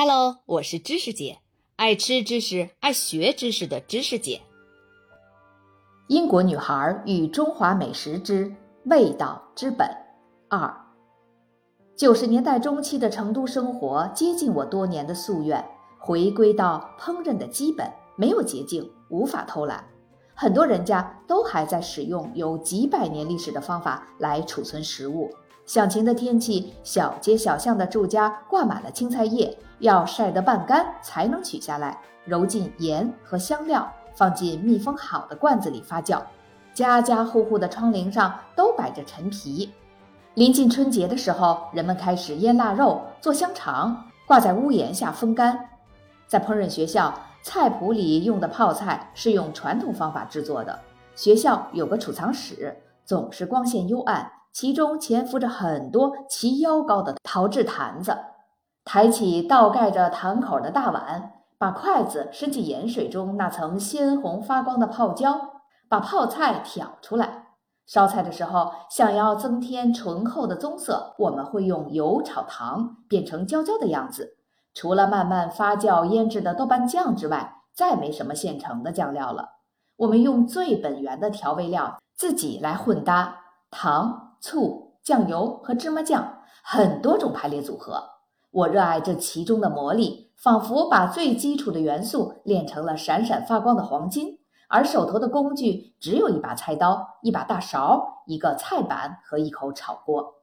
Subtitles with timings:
[0.00, 1.38] Hello，我是知识姐，
[1.74, 4.42] 爱吃知识、爱学知识的知识姐。
[6.06, 9.90] 英国女孩与中华美食之味道之本
[10.48, 10.72] 二。
[11.96, 15.68] 九十年代中期的成都生活接近我多年的夙愿，
[15.98, 19.84] 回归到烹饪的基本，没有捷径，无法偷懒。
[20.32, 25.28] 很多人家都还在使用有几百年历史的方法来储存食物。
[25.68, 36.22] 响晴的天气，小街小巷的住家挂满了青菜叶，要晒得半干才能取下来，揉进盐和香料，放进密封好的罐子里发酵。
[36.72, 39.70] 家家户户的窗棂上都摆着陈皮。
[40.32, 45.68] 临近春节的时候，人们开始腌腊肉、做香肠，挂在屋檐下风干。
[46.26, 47.14] 在烹饪学校。
[47.40, 50.76] 菜谱里用的泡菜是用传统方法制作的。
[51.14, 58.18] 学校有个储藏室，总是光线幽暗，其中潜伏着很多齐腰高的陶制坛子。
[58.84, 67.50] 抬起倒盖着坛口的大碗，把筷子伸进盐水中那层鲜红发光的泡椒，把泡菜挑出来。
[67.86, 74.38] 烧菜的时候，想要增添醇厚的棕色，我们会用油炒糖，变成焦焦的样子。
[74.74, 79.50] 除了慢慢发酵腌制的豆瓣酱之外，再没什么现成的酱料了。
[79.98, 83.36] 我们用最本源的调味料自己来混搭，
[83.70, 88.02] 糖、醋、酱油和芝麻酱，很多种排列组合。
[88.50, 94.38] 我热爱这其中的魔力，仿佛把最基础的元素炼成了闪闪发光的黄金。
[94.68, 100.34] 而手头的工具只有一把菜刀、一把大勺、一个菜板和一口炒锅。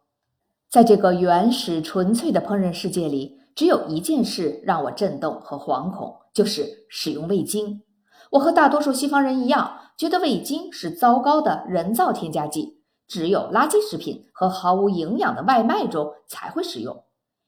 [0.70, 3.40] 在这个原始纯粹的烹饪世界里。
[3.56, 7.84] 只有一件事让我震动和惶恐，就是使用味精。
[8.32, 12.75] 我和大多数西方人一样，觉得味精是糟糕的人造添加剂，
[13.08, 17.04] 只有垃圾食品和毫无营养的外卖中才会使用。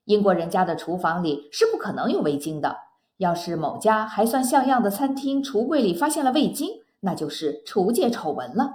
[0.05, 2.77] 英国人家的厨房里是不可能有味精的。
[3.17, 8.73] 要是某家还算像样的餐厅橱柜里发现了味精，那就是厨界丑闻了。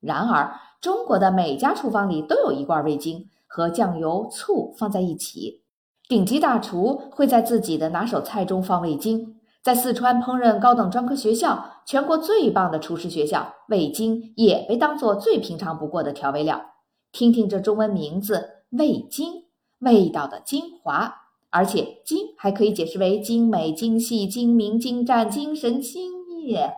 [0.00, 5.62] 然而，中国的每家厨房里都有一罐味精，和酱油、醋放在一起。
[6.08, 16.62] 顶级大厨会在自己的拿手菜中放味精，在四川烹饪高等专科学校，全国最棒的厨师学校，味精也被当做最平常不过的调味料。
[17.12, 19.44] 听听这中文名字“味精”，
[19.80, 21.14] 味道的精华，
[21.50, 26.10] 而且“精”还可以解释为精美、精细、精明、精湛、精神、精
[26.46, 26.72] 液。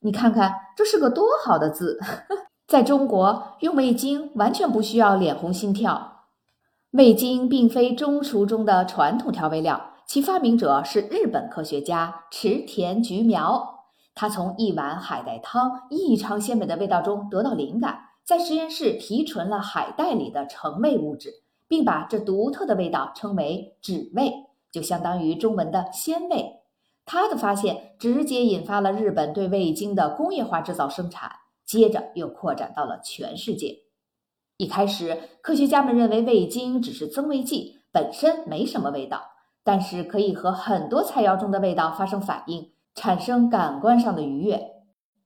[0.00, 1.98] 你看看，这是个多好的字！
[2.68, 6.24] 在中国，用味精完全不需要脸红心跳。
[6.90, 13.84] 味精并非中厨中的传统调味料，其发明者是日本科学家池田菊苗。
[14.14, 24.32] 他从一碗海带汤异常鲜美的味道中得到灵感，在实验室提纯了海带里的成味物质，并把这独特的味道称为脂味，
[24.72, 26.62] 就相当于中文的鲜味。
[27.04, 31.30] 他的发现直接引发了日本对味精的工业化制造生产，
[31.66, 33.80] 接着又扩展到了全世界。
[34.56, 39.22] 一开始，科学家们认为味精只是增味剂，本身没什么味道，
[39.68, 44.58] 但是可以和很多菜肴中的味道发生反应，产生感官上的愉悦。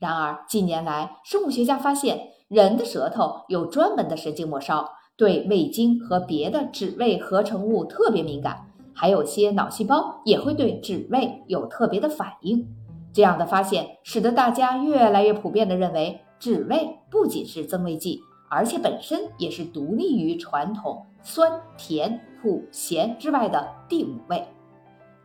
[0.00, 4.84] 然而，近年来，生物学家发现，人的舌头有专门的神经末梢，
[5.16, 12.66] 对味精和别的脂味合成物特别敏感，还有些脑细胞也会对脂味有特别的反应。
[13.12, 18.20] 这样的发现使得大家越来越普遍地认为，脂味不仅是增味剂。
[18.54, 24.46] 而且本身也是独立于传统酸、甜、苦、咸之外的第五味。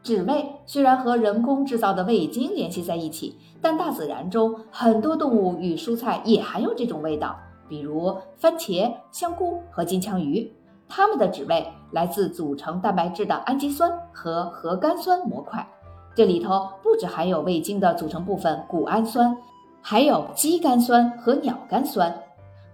[0.01, 7.37] 脂味虽然和人工制造的味精联系在一起，但大自然中很多动物与蔬菜也含有这种味道，
[7.67, 10.49] 比如番茄、香菇和金枪鱼。
[10.87, 15.67] 它们的脂味来自组成蛋白质的氨基酸和核苷酸模块，
[16.15, 19.35] 这里头不只含有味精的组成部分谷氨酸，
[19.81, 22.17] 还有肌苷酸和鸟苷酸。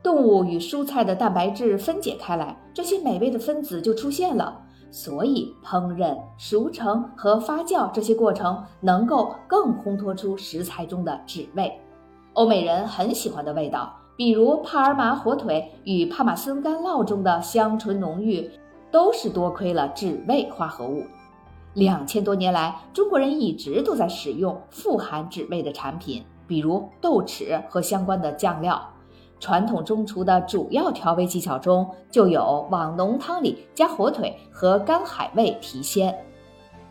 [0.03, 4.59] 动物与蔬菜的蛋白质分解开来，这些美味的分子就出现了。
[4.91, 11.71] 所以，烹饪、熟成和发酵这些过程能够更烘托出食材中的脂味。
[12.33, 18.51] 欧美人很喜欢的味道，比如帕尔马火腿与帕玛森干酪中的香醇浓郁，
[18.91, 21.03] 都是多亏了脂味化合物。
[21.73, 28.79] 两千多年来，中国人一直都在使用富含脂味的产品，比如豆豉和相关的酱料。
[29.43, 36.17] 传统中厨的主要调味技巧中，就有往浓汤里加火腿和干海味提鲜。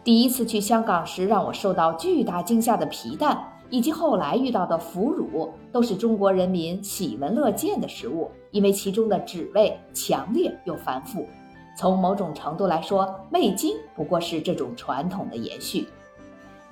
[0.05, 11.27] 第一次去香港时，让我受到巨大惊吓的皮蛋，以及后来遇到的腐乳，都是中国人民喜闻乐见的食物，因为其中的脂味强烈又繁复。
[11.75, 15.89] 从某种程度来说，味精不过是这种传统的延续。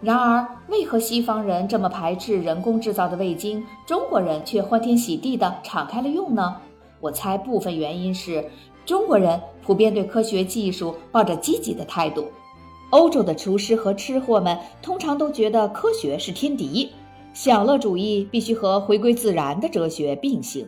[0.03, 6.57] 然而，为何西方人这么排斥人工制造的味精，中国人却欢天喜地地敞开了用呢？
[7.01, 8.43] 我猜部分原因是
[8.87, 12.25] 中国人普遍对科学技术抱着积极的态度，
[12.89, 16.91] 欧洲的厨师和吃货们通常都觉得科学是天敌，
[17.35, 20.67] 享乐主义必须和回归自然的哲学并行。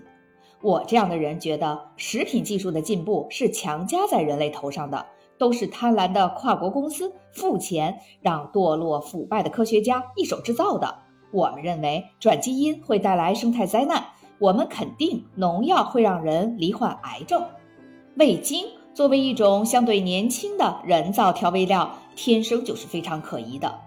[0.61, 5.07] 我这样的人觉得，食品技术的进步是强加在人类头上的。
[5.39, 10.99] 都是贪婪的跨国公司付钱让堕落腐败的科学家一手制造的。
[11.31, 14.05] 我们认为转基因会带来生态灾难，
[14.39, 17.43] 我们肯定农药会让人罹患癌症。
[18.17, 23.79] 味精作为一种相对年轻的人造调味料，天生就是非常可疑的。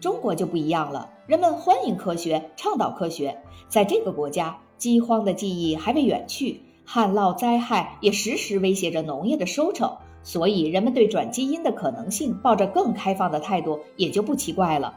[0.00, 3.38] 中国就不一样了，人们欢迎科学，倡导科学。
[3.68, 9.96] 在这个国家，饥荒的记忆还未远去，旱涝灾害也时时威胁着农业的收成。
[10.22, 14.94] 所以，人们对转基因的可能性抱着更开放的态度，也就不奇怪了。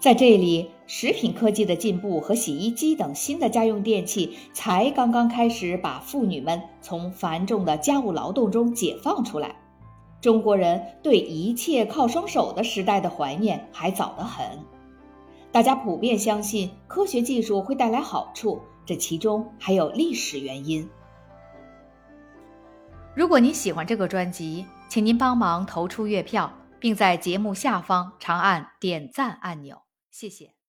[0.00, 9.56] 在这里，食品科技的进步和洗衣机等新的家用电器才刚刚开始把妇女们从繁重的家务劳动中解放出来。
[10.20, 14.44] 中国人对一切靠双手的时代的怀念还早得很。
[15.52, 20.86] 大家普遍相信科学技术会带来好处，这其中还有历史原因。
[23.16, 30.63] 如果您喜欢这个专辑，请您帮忙投出月票，并在节目下方长按点赞按钮，谢谢。